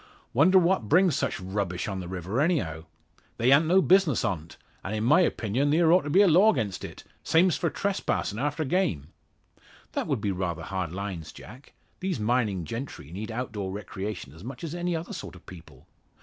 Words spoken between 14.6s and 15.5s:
as any other sort of